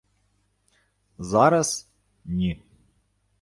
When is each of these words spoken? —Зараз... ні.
—Зараз... 1.17 1.87
ні. 2.25 2.61